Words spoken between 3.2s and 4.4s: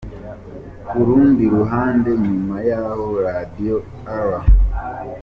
Radiyo R.